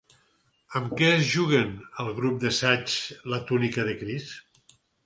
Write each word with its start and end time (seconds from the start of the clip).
Amb 0.79 0.95
què 1.01 1.09
es 1.17 1.27
juguen 1.33 1.69
el 2.05 2.11
grup 2.21 2.41
de 2.47 2.55
saigs 2.63 2.99
la 3.35 3.43
túnica 3.53 3.91
de 3.93 3.99
Crist? 4.03 4.79